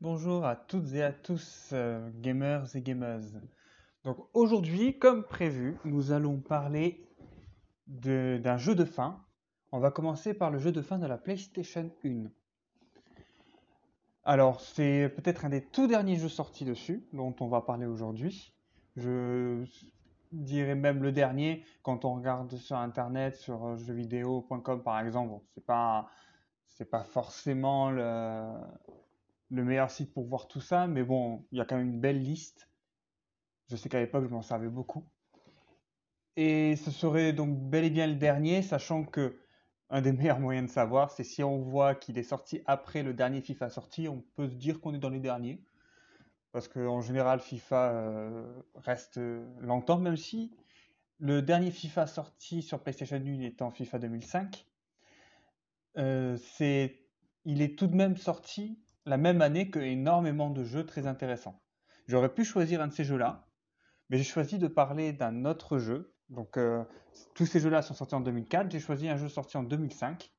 [0.00, 3.40] Bonjour à toutes et à tous, euh, gamers et gameuses.
[4.04, 7.04] Donc aujourd'hui, comme prévu, nous allons parler
[7.88, 9.20] d'un jeu de fin.
[9.72, 12.26] On va commencer par le jeu de fin de la PlayStation 1.
[14.22, 18.54] Alors, c'est peut-être un des tout derniers jeux sortis dessus, dont on va parler aujourd'hui.
[18.94, 19.64] Je
[20.30, 25.66] dirais même le dernier, quand on regarde sur Internet, sur euh, jeuxvideo.com par exemple, c'est
[25.66, 26.08] pas,
[26.88, 28.48] pas forcément le,
[29.50, 32.00] le meilleur site pour voir tout ça, mais bon, il y a quand même une
[32.00, 32.68] belle liste.
[33.68, 35.04] Je sais qu'à l'époque, je m'en servais beaucoup.
[36.36, 39.40] Et ce serait donc bel et bien le dernier, sachant que
[39.90, 43.14] un des meilleurs moyens de savoir, c'est si on voit qu'il est sorti après le
[43.14, 45.62] dernier FIFA sorti, on peut se dire qu'on est dans les derniers.
[46.52, 49.20] Parce qu'en général, FIFA euh, reste
[49.60, 50.52] longtemps, même si
[51.18, 54.66] le dernier FIFA sorti sur PlayStation 1 étant FIFA 2005,
[55.98, 56.38] euh,
[57.44, 61.62] il est tout de même sorti la même année que énormément de jeux très intéressants.
[62.06, 63.48] J'aurais pu choisir un de ces jeux-là,
[64.10, 66.14] mais j'ai choisi de parler d'un autre jeu.
[66.28, 66.84] Donc, euh,
[67.34, 68.70] tous ces jeux-là sont sortis en 2004.
[68.70, 70.30] J'ai choisi un jeu sorti en 2005.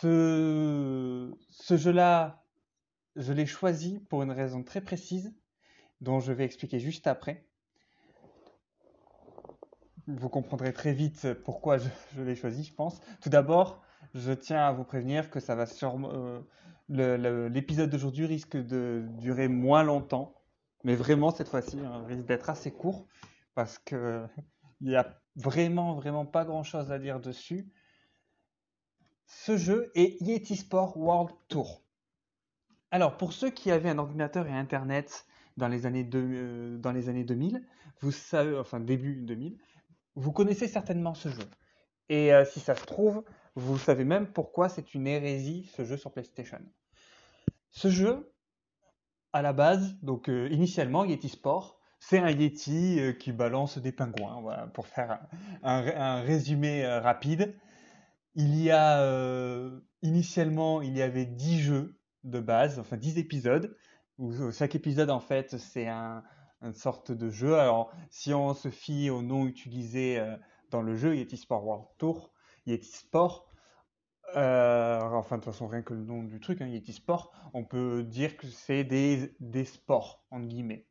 [0.00, 1.34] Ce,
[1.70, 2.44] jeu-là,
[3.16, 5.34] je l'ai choisi pour une raison très précise,
[6.00, 7.46] dont je vais expliquer juste après.
[10.06, 13.00] Vous comprendrez très vite pourquoi je, l'ai choisi, je pense.
[13.22, 13.82] Tout d'abord,
[14.14, 16.40] je tiens à vous prévenir que ça va sûrement, euh,
[16.92, 20.34] l'épisode d'aujourd'hui risque de durer moins longtemps,
[20.84, 23.06] mais vraiment cette fois-ci, hein, risque d'être assez court
[23.54, 24.26] parce que
[24.80, 27.72] il y a vraiment, vraiment pas grand-chose à dire dessus.
[29.26, 31.82] Ce jeu est Yeti Sport World Tour.
[32.92, 35.26] Alors, pour ceux qui avaient un ordinateur et Internet
[35.56, 37.66] dans les années, deux- euh, 2000,
[38.00, 39.58] vous savez, enfin début 2000,
[40.14, 41.48] vous connaissez certainement ce jeu.
[42.08, 43.24] Et euh, si ça se trouve,
[43.56, 46.60] vous savez même pourquoi c'est une hérésie ce jeu sur PlayStation.
[47.72, 48.30] Ce jeu,
[49.32, 53.92] à la base, donc euh, initialement Yeti Sport, c'est un Yeti euh, qui balance des
[53.92, 55.26] pingouins, pour faire
[55.62, 57.56] un, résumé euh, rapide.
[58.34, 59.70] Il y a
[60.02, 63.76] initialement, il y avait 10 jeux de base, enfin 10 épisodes,
[64.18, 66.22] où chaque épisode en fait c'est un,
[66.62, 67.58] une sorte de jeu.
[67.58, 70.18] Alors si on se fie au nom utilisé
[70.70, 72.32] dans le jeu, Yeti Sport World Tour,
[72.64, 73.51] Yeti Sport,
[74.36, 77.64] euh, enfin de toute façon rien que le nom du truc, hein, Yeti Sport, on
[77.64, 80.86] peut dire que c'est des, sports, entre guillemets.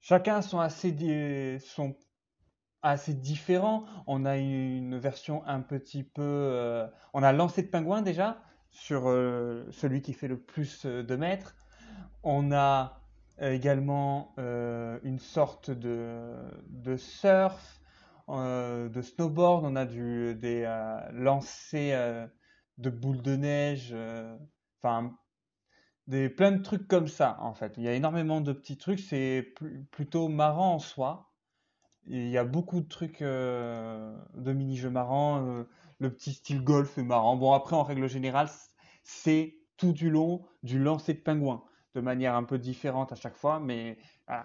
[0.00, 0.92] Chacun sont assez,
[3.14, 3.84] différents.
[4.06, 6.22] On a une version un petit peu.
[6.22, 11.16] euh, on a lancé de pingouin déjà sur euh, celui qui fait le plus de
[11.16, 11.56] mètres.
[12.22, 13.00] On a
[13.38, 17.80] également une sorte de, surf,
[18.28, 19.64] de snowboard.
[19.64, 22.26] On a du, des euh, lancers euh,
[22.78, 23.90] de boules de neige.
[23.92, 24.36] euh,
[24.82, 25.16] Enfin,
[26.06, 27.74] des, plein de trucs comme ça en fait.
[27.78, 29.00] Il y a énormément de petits trucs.
[29.00, 31.32] C'est pl- plutôt marrant en soi.
[32.06, 35.44] Il y a beaucoup de trucs euh, de mini-jeux marrants.
[35.46, 35.64] euh,
[35.98, 37.36] le petit style golf est marrant.
[37.36, 38.48] Bon, après, en règle générale,
[39.04, 41.64] c'est tout du long du lancer de pingouin,
[41.94, 43.98] de manière un peu différente à chaque fois, mais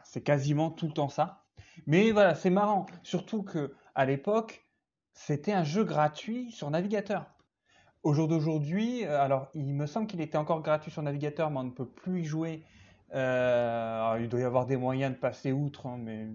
[0.04, 1.46] c'est quasiment tout le temps ça.
[1.88, 2.86] Mais voilà, c'est marrant.
[3.04, 4.66] Surtout que à l'époque,
[5.14, 7.26] c'était un jeu gratuit sur navigateur.
[8.04, 11.60] Au jour d'aujourd'hui, euh, alors il me semble qu'il était encore gratuit sur navigateur, mais
[11.60, 12.64] on ne peut plus y jouer.
[13.14, 16.28] Euh, il doit y avoir des moyens de passer outre, hein, mais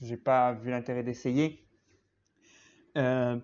[0.00, 1.66] j'ai pas vu l'intérêt d'essayer.
[2.96, 3.38] Euh,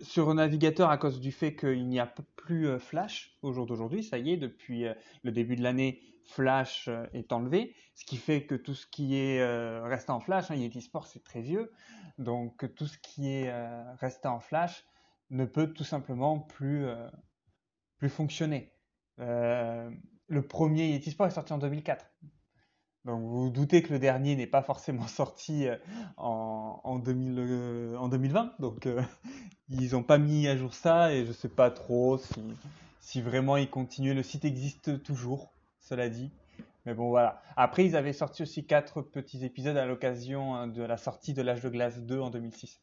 [0.00, 2.06] sur navigateur, à cause du fait qu'il n'y a
[2.50, 6.88] euh, Flash au jour d'aujourd'hui, ça y est, depuis euh, le début de l'année, Flash
[6.88, 9.44] euh, est enlevé, ce qui fait que tout ce qui est
[9.84, 11.72] resté en Flash, hein, Yeti Sport c'est très vieux,
[12.18, 13.52] donc tout ce qui est
[13.96, 14.84] resté en Flash
[15.30, 16.86] ne peut tout simplement plus,
[17.98, 18.72] plus fonctionner.
[19.18, 22.06] Le premier Yeti Sport est sorti en 2004.
[23.04, 25.76] Donc vous vous doutez que le dernier n'est pas forcément sorti euh,
[26.16, 28.54] en, en 2000, euh, 2020.
[28.60, 29.02] Donc euh,
[29.68, 32.42] ils n'ont pas mis à jour ça et je sais pas trop si,
[33.00, 34.14] si vraiment ils continuent.
[34.14, 36.30] Le site existe toujours, cela dit.
[36.86, 37.42] Mais bon voilà.
[37.56, 41.42] Après ils avaient sorti aussi quatre petits épisodes à l'occasion hein, de la sortie de
[41.42, 42.80] l'âge de glace 2 en 2006.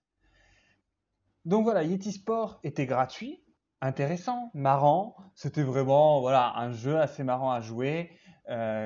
[1.45, 3.42] Donc voilà, Yeti Sport était gratuit,
[3.80, 5.16] intéressant, marrant.
[5.36, 8.12] C'était vraiment voilà, un jeu assez marrant à jouer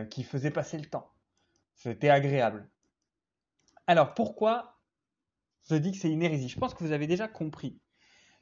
[0.09, 1.12] qui faisait passer le temps.
[1.83, 2.69] C'était agréable.
[3.87, 4.79] Alors pourquoi
[5.69, 6.47] je dis que c'est une hérésie?
[6.47, 7.77] Je pense que vous avez déjà compris.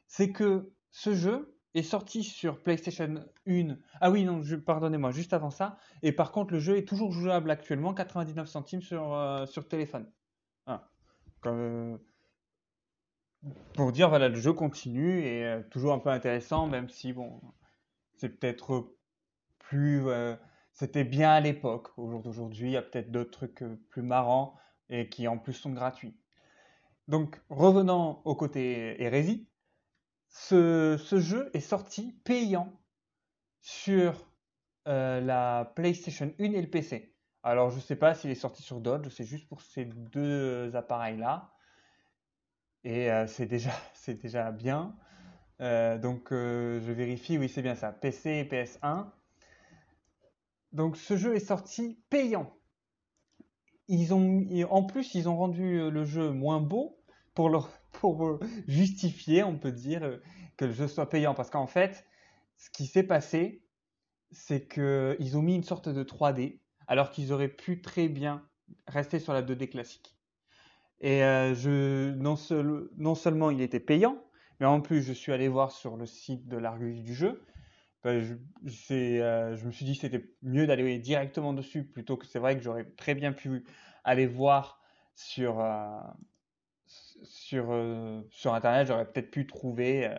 [0.05, 3.77] C'est que ce jeu est sorti sur PlayStation 1.
[3.99, 5.79] Ah oui, non, pardonnez-moi, juste avant ça.
[6.03, 10.07] Et par contre, le jeu est toujours jouable actuellement, 99 centimes sur, euh, sur téléphone.
[11.41, 11.97] Comme, euh,
[13.73, 17.41] pour dire, voilà, le jeu continue et euh, toujours un peu intéressant, même si, bon,
[18.13, 18.93] c'est peut-être
[19.57, 20.05] plus,
[20.73, 21.89] c'était bien à l'époque.
[21.97, 24.56] Au jour d'aujourd'hui, il y a peut-être d'autres trucs plus marrants
[24.89, 26.18] et qui en plus sont gratuits.
[27.07, 29.50] Donc, revenant au côté hérésie,
[30.29, 32.71] ce, jeu est sorti payant
[33.62, 34.13] sur
[34.85, 37.15] la PlayStation 1 et le PC.
[37.44, 40.75] Alors, je ne sais pas s'il est sorti sur d'autres, c'est juste pour ces deux
[40.75, 41.53] appareils-là.
[42.83, 43.71] Et c'est déjà,
[44.07, 44.95] déjà bien.
[45.59, 49.12] donc, je vérifie, oui, c'est bien ça, PC et PS1.
[50.71, 52.56] Donc, ce jeu est sorti payant.
[54.69, 56.97] En plus, ils ont rendu le jeu moins beau
[57.33, 60.19] pour, pour justifier, on peut dire,
[60.57, 61.33] que le jeu soit payant.
[61.33, 62.06] Parce qu'en fait,
[62.57, 63.63] ce qui s'est passé,
[64.31, 68.47] c'est qu'ils ont mis une sorte de 3D alors qu'ils auraient pu très bien
[68.88, 70.15] rester sur la 2D classique.
[71.00, 72.35] Et euh, non,
[73.15, 74.24] seulement il était payant,
[74.59, 77.41] mais en plus je suis allé voir sur le site de l'Argus du jeu.
[78.03, 78.33] Ben, je,
[78.94, 82.57] euh, je, me suis dit que c'était mieux d'aller directement dessus plutôt que c'est vrai
[82.57, 83.65] que j'aurais très bien pu
[84.03, 84.81] aller voir
[85.15, 86.00] sur, euh,
[86.86, 87.74] sur,
[88.31, 88.88] sur Internet.
[88.88, 90.09] J'aurais peut-être pu trouver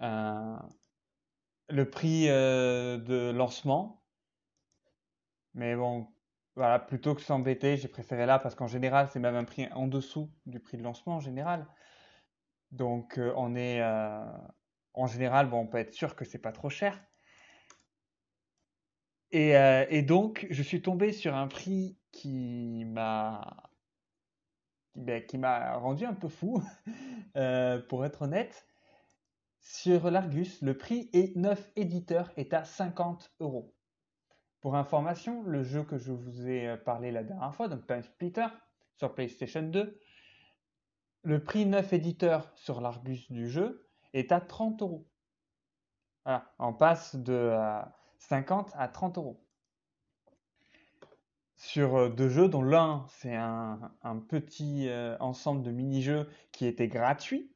[0.00, 4.02] le prix de lancement
[5.54, 6.08] mais bon,
[6.56, 9.86] voilà, plutôt que s'embêter, j'ai préféré là parce qu'en général, c'est même un prix en
[9.86, 11.66] dessous du prix de lancement en général.
[12.70, 14.24] Donc, euh, on est euh,
[14.94, 17.02] en général, on peut être sûr que c'est pas trop cher.
[19.30, 23.70] Et, euh, donc, je suis tombé sur un prix qui m'a
[24.94, 25.24] ben,
[25.76, 26.62] rendu un peu fou,
[27.88, 28.66] pour être honnête.
[29.62, 33.72] Sur l'Argus, le prix est 9 éditeurs est à 50 euros.
[34.60, 38.02] Pour information, le jeu que je vous ai euh, parlé la dernière fois, donc Time
[38.02, 38.46] Splitter,
[38.96, 40.00] sur PlayStation 2,
[41.22, 45.06] le prix 9 éditeur sur l'Argus du jeu est à 30 euros.
[46.24, 47.52] Voilà, on passe de
[48.18, 49.44] 50 euh, à 30 euros.
[51.56, 53.92] Sur euh, deux jeux, dont l'un, c'est un,
[54.28, 54.88] petit
[55.20, 57.52] ensemble de mini-jeux qui était gratuit,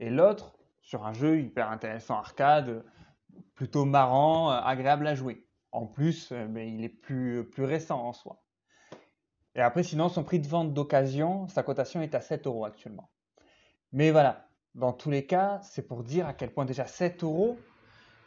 [0.00, 2.84] et l'autre, sur un jeu hyper intéressant arcade,
[3.54, 5.46] plutôt marrant, agréable à jouer.
[5.72, 8.42] En plus, euh, mais il est plus, plus récent en soi.
[9.54, 13.10] Et après, sinon, son prix de vente d'occasion, sa cotation est à 7 euros actuellement.
[13.92, 17.58] Mais voilà, dans tous les cas, c'est pour dire à quel point déjà 7 euros,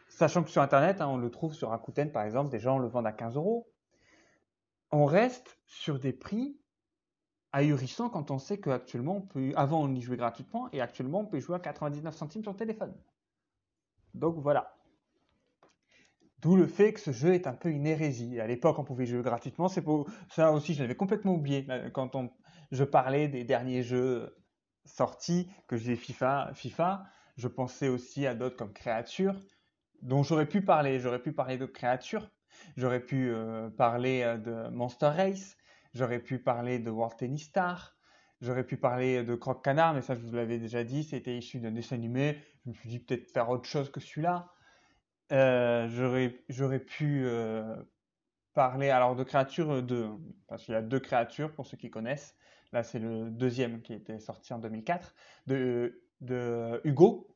[0.08, 2.88] sachant que sur Internet, hein, on le trouve sur Rakuten par exemple, des gens le
[2.88, 3.70] vendent à 15 euros.
[4.92, 6.58] On reste sur des prix
[7.52, 11.40] ahurissants quand on sait qu'actuellement, on avant on y jouait gratuitement et actuellement on peut
[11.40, 12.96] jouer à 99 centimes sur téléphone.
[14.14, 14.74] Donc voilà.
[16.40, 18.40] D'où le fait que ce jeu est un peu une hérésie.
[18.40, 19.70] À l'époque, on pouvait jouer gratuitement.
[19.70, 19.84] C'est
[20.30, 22.30] ça aussi, je l'avais complètement oublié quand on,
[22.72, 24.38] je parlais des derniers jeux
[24.88, 27.06] sortis, que j'ai FIFA, FIFA.
[27.38, 29.36] Je pensais aussi à d'autres comme Créature,
[30.01, 31.00] dont j'aurais pu parler.
[31.00, 32.30] J'aurais pu parler de Créature.
[32.75, 35.57] J'aurais pu euh, parler euh, de Monster Race.
[35.94, 37.98] J'aurais pu parler de World Tennis Star.
[38.42, 41.04] J'aurais pu parler de Croc Canard, mais ça, je vous l'avais déjà dit.
[41.04, 42.38] C'était issu d'un dessin animé.
[42.66, 44.51] Je me suis dit peut-être faire autre chose que celui-là.
[45.31, 45.88] Euh,
[46.48, 47.75] j'aurais, pu euh,
[48.54, 50.10] parler alors de créatures de
[50.48, 52.37] parce qu'il y a deux créatures pour ceux qui connaissent.
[52.74, 55.14] Là, c'est le deuxième qui était sorti en 2004
[55.48, 56.02] de,
[56.84, 57.36] Hugo,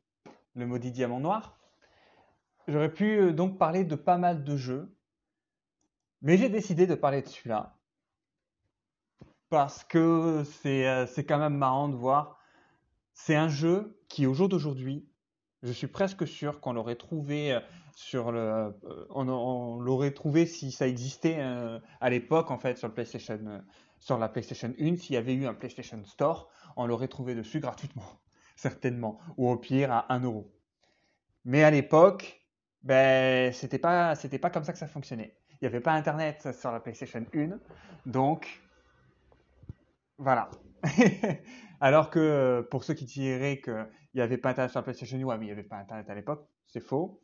[0.55, 1.57] le maudit diamant noir.
[2.67, 4.95] J'aurais pu donc parler de pas mal de jeux,
[6.21, 7.77] mais j'ai décidé de parler de celui-là
[9.49, 12.39] parce que c'est, c'est quand même marrant de voir.
[13.13, 15.09] C'est un jeu qui, au jour d'aujourd'hui,
[15.63, 17.59] je suis presque sûr qu'on l'aurait trouvé
[17.95, 22.87] sur le, euh, on, l'aurait trouvé si ça existait euh, à l'époque en fait sur
[22.87, 23.59] le PlayStation, euh,
[24.01, 27.59] sur la PlayStation 1, s'il y avait eu un PlayStation Store, on l'aurait trouvé dessus
[27.59, 28.19] gratuitement,
[28.55, 30.51] certainement, ou au pire à 1 euro.
[31.45, 32.41] Mais à l'époque,
[32.83, 35.37] ben c'était pas, c'était pas comme ça que ça fonctionnait.
[35.53, 37.59] Il n'y avait pas Internet sur la PlayStation 1,
[38.07, 38.61] donc
[40.17, 40.49] voilà.
[41.79, 45.23] Alors que pour ceux qui diraient qu'il n'y avait pas Internet sur la PlayStation 1,
[45.23, 47.21] ouais, mais il n'y avait pas Internet à l'époque, c'est faux.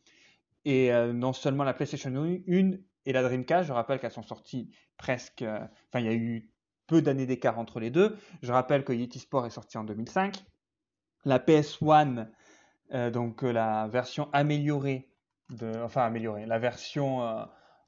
[0.63, 2.71] Et euh, non seulement la PlayStation 1
[3.05, 5.41] et la Dreamcast, je rappelle qu'elles sont sorties presque.
[5.41, 6.51] Euh, enfin, il y a eu
[6.87, 8.17] peu d'années d'écart entre les deux.
[8.41, 10.43] Je rappelle que Yeti Sport est sorti en 2005.
[11.25, 12.27] La PS1,
[12.93, 15.09] euh, donc la version améliorée,
[15.49, 17.21] de, enfin améliorée, la version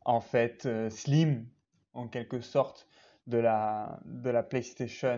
[0.06, 1.46] en fait slim
[1.94, 2.88] en quelque sorte
[3.28, 5.18] de la, de la PlayStation,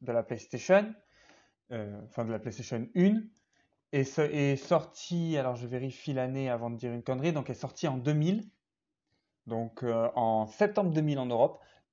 [0.00, 0.94] de la PlayStation,
[1.70, 3.20] enfin de la PlayStation 1,
[3.92, 7.88] est, est sorti, alors je vérifie l'année avant de dire une connerie, donc est sorti
[7.88, 8.48] en 2000,
[9.46, 11.85] donc euh, en septembre 2000 en Europe, euh,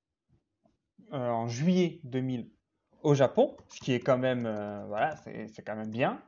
[1.12, 2.50] en juillet 2000
[3.04, 6.20] au Japon, ce qui est quand même, euh, voilà, c'est quand même bien.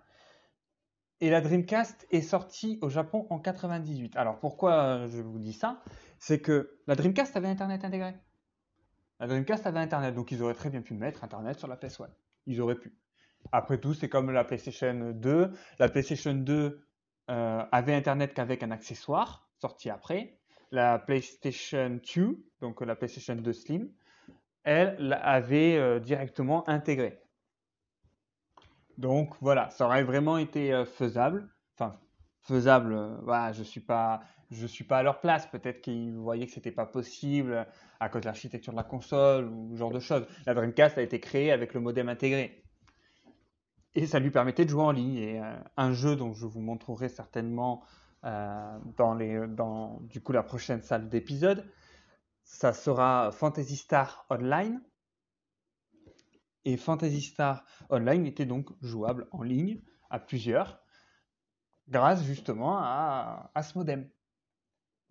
[1.21, 4.15] Et la Dreamcast est sortie au Japon en 98.
[4.17, 5.83] Alors pourquoi je vous dis ça?
[6.19, 8.15] C'est que la Dreamcast avait Internet intégré.
[9.19, 12.09] La Dreamcast avait Internet, donc ils auraient très bien pu mettre Internet sur la PS1.
[12.45, 12.95] Ils auraient pu.
[13.53, 15.53] Après tout, c'est comme la PlayStation 2.
[15.79, 16.87] La PlayStation 2
[17.31, 20.39] euh, avait Internet qu'avec un accessoire sorti après.
[20.71, 23.91] La PlayStation 2, donc la PlayStation 2 Slim,
[24.67, 27.23] elle avait euh, directement intégré.
[28.99, 31.49] Donc voilà, ça aurait vraiment été euh, faisable.
[31.75, 31.99] Enfin,
[32.43, 33.63] faisable, voilà, je
[34.51, 35.47] je suis pas à leur place.
[35.47, 37.67] Peut-être qu'ils voyaient que c'était pas possible
[38.01, 40.27] à cause de l'architecture de la console ou ce genre de choses.
[40.47, 42.63] La Dreamcast a été créée avec le modem intégré.
[43.95, 45.17] Et ça lui permettait de jouer en ligne.
[45.17, 47.83] Et euh, un jeu dont je vous montrerai certainement
[48.25, 49.15] euh, dans,
[49.47, 51.65] dans du coup la prochaine salle d'épisode,
[52.47, 54.81] ça sera Fantasy Star Online.
[56.65, 60.81] Et Fantasy Star Online était donc jouable en ligne à plusieurs,
[61.89, 64.09] grâce justement à, à ce modem.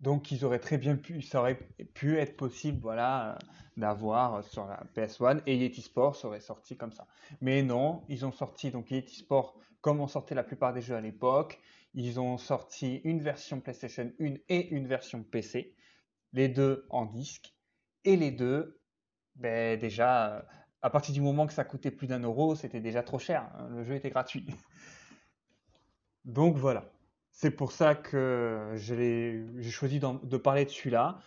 [0.00, 1.58] Donc, ils auraient très bien pu, ça aurait
[1.94, 3.38] pu être possible, voilà,
[3.76, 7.06] d'avoir sur la PS1 et Yeti Sport serait sorti comme ça.
[7.40, 10.96] Mais non, ils ont sorti donc Yeti Sport comme on sortait la plupart des jeux
[10.96, 11.60] à l'époque.
[11.94, 15.75] Ils ont sorti une version PlayStation 1 et une version PC,
[16.36, 17.54] les deux en disque
[18.04, 18.78] et les deux,
[19.36, 20.46] ben déjà,
[20.82, 23.48] à partir du moment que ça coûtait plus d'un euro, c'était déjà trop cher.
[23.58, 24.46] Hein, le jeu était gratuit.
[26.24, 26.84] Donc voilà.
[27.32, 31.18] C'est pour ça que j'ai choisi de parler de celui-là.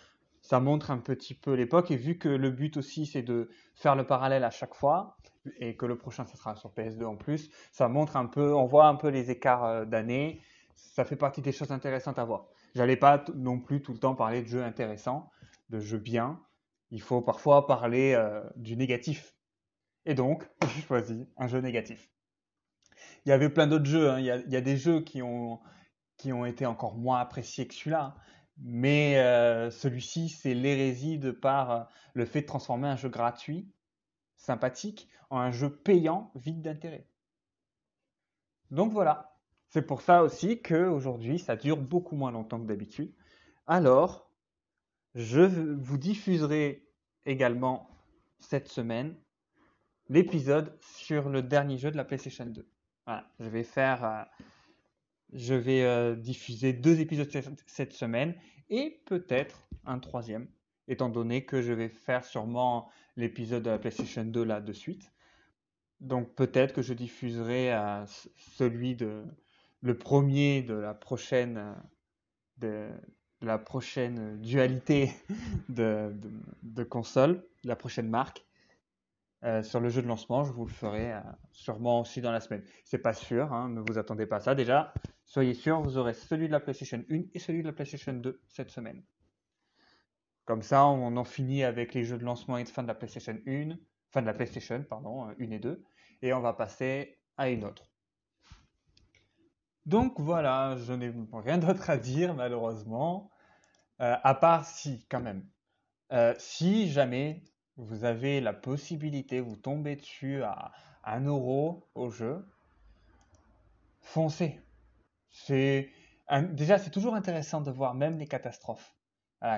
[0.42, 3.96] Ça montre un petit peu l'époque et vu que le but aussi c'est de faire
[3.96, 5.18] le parallèle à chaque fois
[5.60, 8.66] et que le prochain ça sera sur PS2 en plus, ça montre un peu, on
[8.66, 10.42] voit un peu les écarts euh, d'années.
[10.76, 12.48] Ça fait partie des choses intéressantes à voir.
[12.76, 15.30] J'allais pas non plus tout le temps parler de jeux intéressants,
[15.70, 16.42] de jeux bien.
[16.92, 19.36] Il faut parfois parler euh, du négatif.
[20.06, 22.10] Et donc, j'ai choisi un jeu négatif.
[23.26, 24.10] Il y avait plein d'autres jeux.
[24.10, 24.20] Hein.
[24.20, 25.60] il, y a, des jeux qui ont
[26.18, 28.16] qui ont été encore moins appréciés que celui-là.
[28.58, 31.84] Mais euh, celui-ci, c'est l'hérésie de par euh,
[32.14, 33.72] le fait de transformer un jeu gratuit,
[34.36, 37.08] sympathique, en un jeu payant, vide d'intérêt.
[38.70, 39.29] Donc voilà.
[39.70, 43.14] C'est pour ça aussi qu'aujourd'hui, ça dure beaucoup moins longtemps que d'habitude.
[43.68, 44.32] Alors,
[45.14, 46.88] je vous diffuserai
[47.26, 47.90] également
[48.40, 49.16] cette semaine
[50.08, 52.68] l'épisode sur le dernier jeu de la PlayStation 2.
[53.06, 54.24] Voilà, je vais faire euh,
[55.34, 57.30] je vais euh, diffuser deux épisodes
[57.68, 58.36] cette semaine
[58.70, 60.48] et peut-être un troisième,
[60.88, 65.12] étant donné que je vais faire sûrement l'épisode de la PlayStation 2 là de suite.
[66.00, 68.06] Donc peut-être que je diffuserai euh,
[68.58, 69.24] celui de
[69.82, 71.76] le premier de la prochaine
[72.58, 72.90] de,
[73.42, 75.12] la prochaine dualité
[75.70, 76.32] de, de,
[76.64, 78.46] de console, la prochaine marque.
[79.46, 81.14] Euh, sur le jeu de lancement, je vous le ferai
[81.54, 82.64] sûrement aussi dans la semaine.
[82.84, 84.54] C'est pas sûr, hein, ne vous attendez pas à ça.
[84.54, 84.94] Déjà,
[85.26, 88.42] soyez sûr, vous aurez celui de la PlayStation 1 et celui de la PlayStation 2
[88.50, 89.02] cette semaine.
[90.44, 92.96] Comme ça, on en finit avec les jeux de lancement et de fin de la
[92.96, 93.78] PlayStation 1,
[94.12, 95.86] fin de la PlayStation, pardon, 1 et 2,
[96.22, 97.89] et on va passer à une autre.
[99.90, 103.32] Donc voilà, je n'ai rien d'autre à dire malheureusement,
[104.02, 105.44] euh, à part si, quand même,
[106.12, 107.42] euh, si jamais
[107.76, 110.74] vous avez la possibilité, vous tombez dessus à
[111.06, 112.48] 1 euro au jeu,
[114.02, 114.62] foncez.
[115.32, 115.90] C'est
[116.52, 118.96] déjà c'est toujours intéressant de voir même les catastrophes.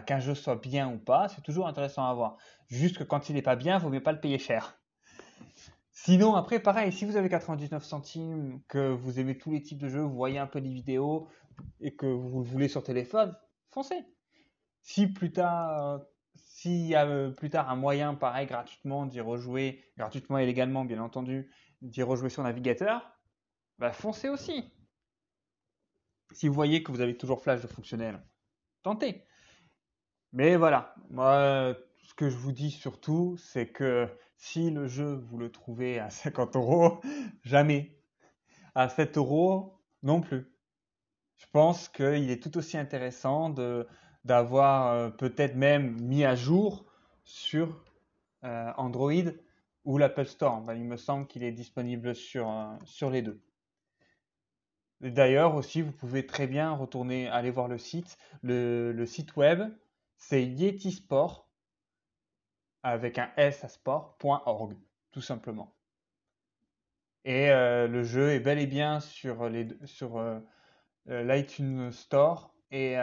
[0.06, 2.38] qu'un jeu soit bien ou pas, c'est toujours intéressant à voir.
[2.70, 4.80] Juste que quand il n'est pas bien, il vaut mieux pas le payer cher.
[5.92, 9.90] Sinon, après, pareil, si vous avez 99 centimes, que vous aimez tous les types de
[9.90, 11.28] jeux, vous voyez un peu des vidéos
[11.80, 13.36] et que vous le voulez sur téléphone,
[13.72, 14.06] foncez.
[14.82, 16.02] Si plus tard,
[16.36, 20.86] s'il y a euh, plus tard un moyen, pareil, gratuitement, d'y rejouer, gratuitement et légalement,
[20.86, 23.12] bien entendu, d'y rejouer sur navigateur,
[23.78, 24.74] bah foncez aussi.
[26.32, 28.24] Si vous voyez que vous avez toujours Flash de fonctionnel,
[28.84, 29.26] tentez.
[30.32, 34.08] Mais voilà, moi, ce que je vous dis surtout, c'est que
[34.42, 37.00] si le jeu, vous le trouvez à 50 euros,
[37.44, 37.96] jamais.
[38.74, 40.52] À 7 euros, non plus.
[41.38, 43.54] Je pense qu'il est tout aussi intéressant
[44.26, 46.86] d'avoir euh, peut-être même mis à jour
[47.24, 47.84] sur
[48.44, 49.32] euh, Android
[49.86, 50.64] ou l'Apple Store.
[50.76, 53.40] il me semble qu'il est disponible sur, euh, sur les deux.
[55.02, 58.18] D'ailleurs aussi, vous pouvez très bien retourner, aller voir le site.
[58.42, 59.72] Le, site web,
[60.18, 61.51] c'est yetisport
[62.84, 64.76] avec un s à sport.org,
[65.12, 65.74] tout simplement.
[67.24, 70.20] Et le jeu est bel et bien sur les sur
[71.06, 72.98] l'iTunes Store et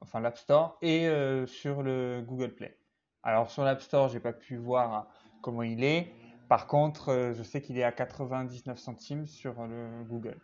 [0.00, 2.76] enfin l'App Store et euh, sur le Google Play.
[3.22, 5.08] Alors sur l'App Store, j'ai pas pu voir
[5.42, 6.12] comment il est.
[6.48, 10.38] Par contre, euh, je sais qu'il est à 99 centimes sur le Google.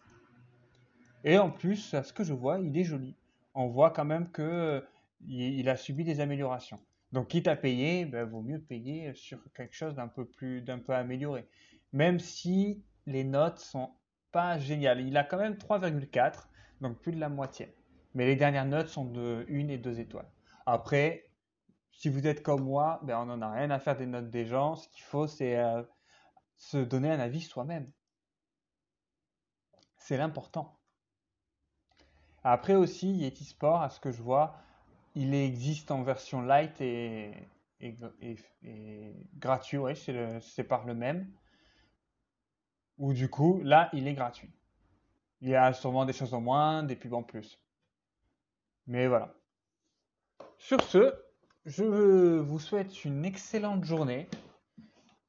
[1.24, 3.16] Et en plus, à ce que je vois, il est joli.
[3.54, 4.80] On voit quand même que euh,
[5.26, 6.80] il a subi des améliorations.
[7.14, 10.80] Donc, quitte à payer, ben, vaut mieux payer sur quelque chose d'un peu plus, d'un
[10.80, 11.48] peu amélioré.
[11.92, 13.92] Même si les notes sont
[14.32, 15.00] pas géniales.
[15.00, 16.48] Il a quand même 3,4,
[16.80, 17.72] donc plus de la moitié.
[18.14, 20.28] Mais les dernières notes sont de 1 et 2 étoiles.
[20.66, 21.30] Après,
[21.92, 24.44] si vous êtes comme moi, ben on n'en a rien à faire des notes des
[24.44, 24.74] gens.
[24.74, 25.84] Ce qu'il faut, c'est euh,
[26.56, 27.88] se donner un avis soi-même.
[29.98, 30.80] C'est l'important.
[32.42, 34.56] Après aussi, Yeti Sport, à ce que je vois,
[35.14, 37.32] il existe en version light et,
[39.36, 39.78] gratuit.
[39.78, 41.30] Oui, c'est par le même.
[42.98, 44.50] Ou du coup, là, il est gratuit.
[45.40, 47.60] Il y a sûrement des choses en moins, des pubs en plus.
[48.86, 49.34] Mais voilà.
[50.58, 51.14] Sur ce,
[51.66, 51.84] je
[52.38, 54.28] vous souhaite une excellente journée.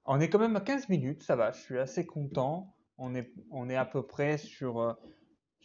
[0.05, 2.75] On est quand même à 15 minutes, ça va, je suis assez content.
[2.97, 4.93] On est, on est à peu près sur, euh,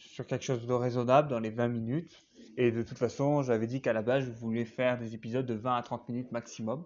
[0.07, 2.25] sur quelque chose de raisonnable dans les 20 minutes.
[2.57, 5.53] Et de toute façon, j'avais dit qu'à la base, je voulais faire des épisodes de
[5.53, 6.85] 20 à 30 minutes maximum.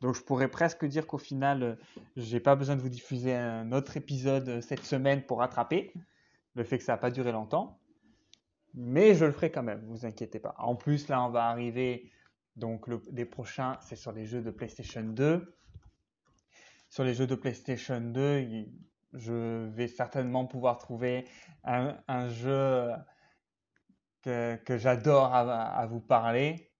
[0.00, 1.78] Donc je pourrais presque dire qu'au final,
[2.16, 5.92] j'ai pas besoin de vous diffuser un autre épisode cette semaine pour rattraper
[6.54, 7.78] le fait que ça n'a pas duré longtemps.
[8.74, 10.54] Mais je le ferai quand même, vous inquiétez pas.
[10.58, 12.10] En plus, là, on va arriver.
[12.56, 15.56] Donc, les prochains, c'est sur les jeux de PlayStation 2.
[16.88, 18.66] Sur les jeux de PlayStation 2,
[19.14, 21.26] je vais certainement pouvoir trouver
[21.64, 22.90] un, jeu
[24.22, 26.70] que, j'adore à, vous parler.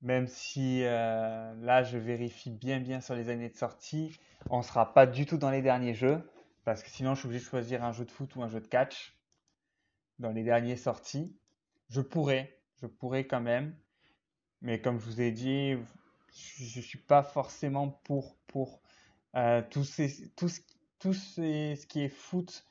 [0.00, 4.18] Même si euh, là, je vérifie bien bien sur les années de sortie,
[4.50, 6.28] on ne sera pas du tout dans les derniers jeux.
[6.64, 8.60] Parce que sinon, je suis obligé de choisir un jeu de foot ou un jeu
[8.60, 9.16] de catch
[10.18, 11.36] dans les derniers sorties.
[11.88, 13.76] Je pourrais, je pourrais quand même.
[14.60, 15.76] Mais comme je vous ai dit,
[16.32, 18.80] je ne suis pas forcément pour, pour
[19.34, 20.48] euh, tout, ces, tout,
[21.02, 22.64] tout ce qui est foot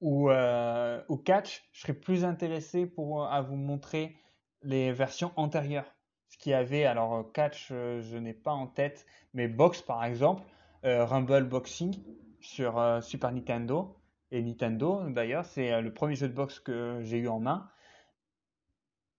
[0.00, 1.68] ou, euh, ou catch.
[1.72, 4.16] Je serais plus intéressé pour à vous montrer
[4.62, 5.94] les versions antérieures.
[6.28, 10.04] Ce qu'il y avait, alors catch, euh, je n'ai pas en tête, mais box par
[10.04, 10.42] exemple,
[10.84, 11.96] Rumble Boxing,
[12.40, 13.96] sur euh, Super Nintendo
[14.30, 15.44] et Nintendo d'ailleurs.
[15.44, 17.70] C'est euh, le premier jeu de boxe que j'ai eu en main.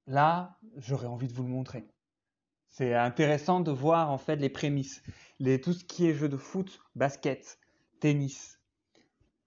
[0.07, 1.87] Là, j'aurais envie de vous le montrer.
[2.67, 5.03] C'est intéressant de voir en fait les prémices,
[5.63, 7.58] tout ce qui est jeu de foot, basket,
[7.99, 8.59] tennis,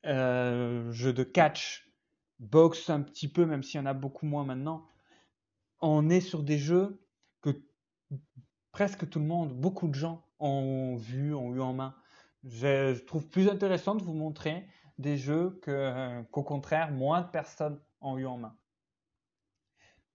[0.07, 1.91] euh, jeu de catch,
[2.39, 4.87] boxe un petit peu, même s'il y en a beaucoup moins maintenant.
[5.81, 7.01] On est sur des jeux
[7.41, 7.51] que
[8.73, 11.95] presque tout le monde, beaucoup de gens ont vu, ont eu en main
[12.45, 14.67] je, trouve plus intéressant de vous montrer
[14.99, 15.61] des jeux
[16.31, 18.57] qu'au contraire, moins de personnes ont eu en main.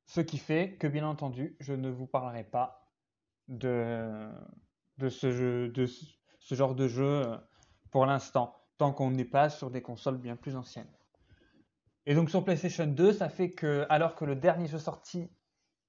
[0.05, 2.93] Ce qui fait que, bien entendu, je ne vous parlerai pas
[3.47, 4.29] de,
[4.97, 7.37] de, ce, jeu, de ce genre de jeu euh,
[7.91, 10.91] pour l'instant, tant qu'on n'est pas sur des consoles bien plus anciennes.
[12.05, 15.29] Et donc sur PlayStation 2, ça fait que, alors que le dernier jeu sorti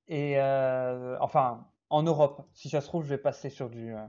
[0.09, 4.05] est, euh, enfin, en Europe, si ça se trouve, je vais passer sur du, euh,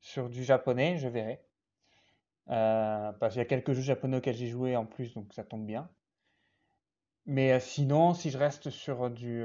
[0.00, 1.44] sur du japonais, je verrai.
[2.48, 5.44] Euh, parce qu'il y a quelques jeux japonais auxquels j'ai joué en plus, donc ça
[5.44, 5.90] tombe bien.
[7.26, 9.44] Mais sinon, si je reste sur du,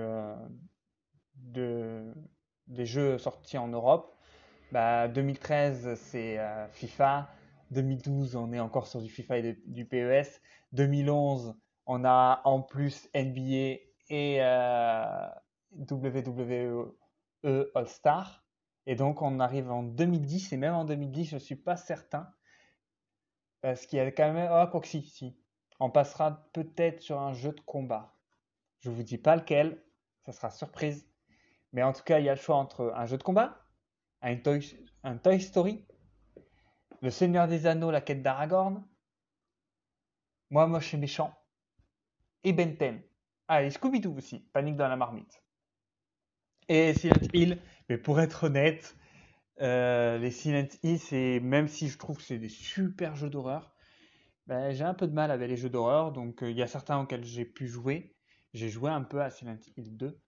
[1.35, 2.11] de,
[2.67, 4.15] des jeux sortis en Europe,
[4.71, 6.39] bah, 2013 c'est
[6.71, 7.29] FIFA,
[7.71, 10.41] 2012 on est encore sur du FIFA et du PES,
[10.73, 14.41] 2011 on a en plus NBA et
[15.71, 16.95] WWE
[17.43, 18.43] All Star,
[18.85, 22.29] et donc on arrive en 2010 et même en 2010 je suis pas certain
[23.61, 24.49] parce qu'il y a quand même.
[24.51, 25.37] Ah, quoi que si.
[25.79, 28.15] On passera peut-être sur un jeu de combat.
[28.79, 29.83] Je vous dis pas lequel,
[30.25, 31.07] ça sera surprise.
[31.73, 33.59] Mais en tout cas, il y a le choix entre un jeu de combat,
[34.21, 35.85] un Toy Story,
[37.01, 38.83] Le Seigneur des Anneaux, la quête d'Aragorn,
[40.49, 41.33] Moi moche et méchant,
[42.43, 43.01] et Benten.
[43.47, 45.41] Ah, et Scooby-Doo aussi, Panique dans la marmite.
[46.69, 48.95] Et Silent Hill, mais pour être honnête,
[49.61, 53.73] euh, les Silent Hill, c'est même si je trouve que c'est des super jeux d'horreur,
[54.47, 56.11] ben, j'ai un peu de mal avec les jeux d'horreur.
[56.13, 58.15] Donc euh, il y a certains auxquels j'ai pu jouer.
[58.53, 60.19] J'ai joué un peu à Silent Hill 2,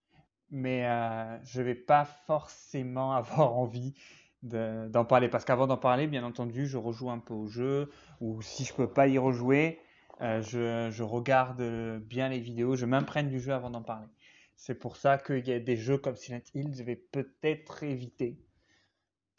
[0.52, 3.96] mais euh, je vais pas forcément avoir envie
[4.44, 8.42] d'en parler parce qu'avant d'en parler, bien entendu, je rejoue un peu au jeu ou
[8.42, 9.80] si je peux pas y rejouer,
[10.22, 11.62] euh, je, je, regarde
[12.00, 14.08] bien les vidéos, je m'imprègne du jeu avant d'en parler.
[14.56, 18.40] C'est pour ça qu'il y a des jeux comme Silent Hill, je vais peut-être éviter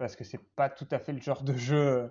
[0.00, 2.10] parce que c'est pas tout à fait le genre de jeu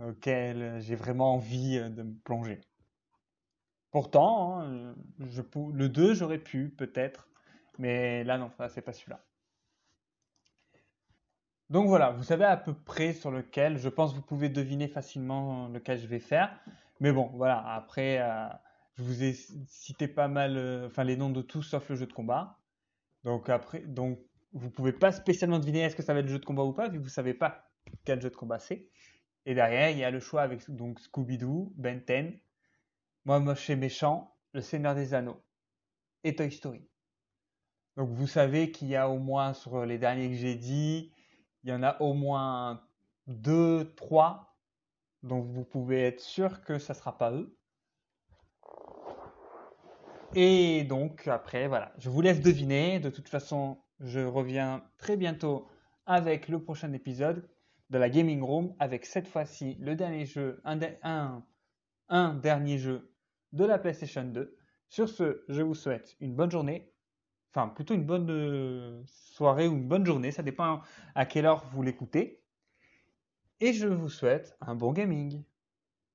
[0.00, 2.60] euh, auquel j'ai vraiment envie euh, de me plonger.
[3.90, 7.28] Pourtant, hein, le 2, j'aurais pu, peut-être,
[7.78, 9.24] mais là, non, c'est pas celui-là.
[11.70, 14.88] Donc voilà, vous savez à peu près sur lequel, je pense que vous pouvez deviner
[14.88, 16.58] facilement lequel je vais faire.
[16.98, 18.48] Mais bon, voilà, après, euh,
[18.96, 19.34] Je vous ai
[19.68, 22.58] cité pas mal, euh, les noms de tous sauf le jeu de combat.
[23.24, 24.18] Donc après, donc
[24.52, 26.72] vous pouvez pas spécialement deviner est-ce que ça va être le jeu de combat ou
[26.72, 27.70] pas, vu que vous savez pas
[28.04, 28.88] quel jeu de combat c'est.
[29.46, 32.40] Et derrière, il y a le choix avec donc Scooby-Doo, Ben 10,
[33.24, 35.42] Moi Moche et Méchant, Le Seigneur des Anneaux
[36.24, 36.86] et Toy Story.
[37.96, 41.12] Donc vous savez qu'il y a au moins sur les derniers que j'ai dit,
[41.64, 42.82] il y en a au moins
[43.26, 44.56] deux, trois,
[45.22, 47.56] donc vous pouvez être sûr que ça sera pas eux.
[50.34, 53.00] Et donc après, voilà, je vous laisse deviner.
[53.00, 55.68] De toute façon, je reviens très bientôt
[56.06, 57.48] avec le prochain épisode
[57.90, 61.42] de la Gaming Room, avec cette fois-ci le dernier jeu, un,
[62.08, 63.12] un dernier jeu
[63.52, 64.56] de la PlayStation 2.
[64.88, 66.89] Sur ce, je vous souhaite une bonne journée,
[67.52, 70.82] enfin plutôt une bonne euh, soirée ou une bonne journée, ça dépend
[71.14, 72.42] à quelle heure vous l'écoutez.
[73.60, 75.44] Et je vous souhaite un bon gaming.